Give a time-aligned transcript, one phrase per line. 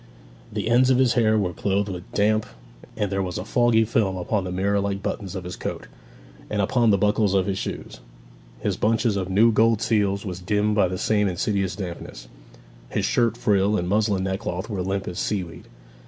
[0.51, 2.47] The ends of his hair were clotted with damp,
[2.97, 5.85] and there was a foggy film upon the mirror like buttons of his coat,
[6.49, 7.99] and upon the buckles of his shoes.
[8.61, 12.27] His bunch of new gold seals was dimmed by the same insidious dampness;
[12.89, 15.67] his shirt frill and muslin neckcloth were limp as seaweed.